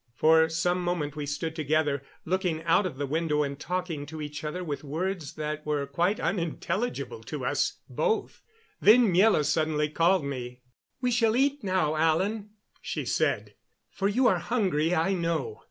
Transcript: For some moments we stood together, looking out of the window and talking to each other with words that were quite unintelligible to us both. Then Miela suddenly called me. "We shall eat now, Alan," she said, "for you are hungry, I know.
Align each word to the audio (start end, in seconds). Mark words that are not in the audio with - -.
For 0.15 0.49
some 0.49 0.83
moments 0.83 1.15
we 1.15 1.27
stood 1.27 1.55
together, 1.55 2.01
looking 2.25 2.63
out 2.63 2.87
of 2.87 2.97
the 2.97 3.05
window 3.05 3.43
and 3.43 3.59
talking 3.59 4.07
to 4.07 4.19
each 4.19 4.43
other 4.43 4.63
with 4.63 4.83
words 4.83 5.33
that 5.33 5.63
were 5.63 5.85
quite 5.85 6.19
unintelligible 6.19 7.21
to 7.25 7.45
us 7.45 7.77
both. 7.87 8.41
Then 8.81 9.13
Miela 9.13 9.45
suddenly 9.45 9.89
called 9.89 10.25
me. 10.25 10.61
"We 11.01 11.11
shall 11.11 11.35
eat 11.35 11.63
now, 11.63 11.95
Alan," 11.95 12.49
she 12.81 13.05
said, 13.05 13.53
"for 13.91 14.07
you 14.07 14.25
are 14.25 14.39
hungry, 14.39 14.95
I 14.95 15.13
know. 15.13 15.59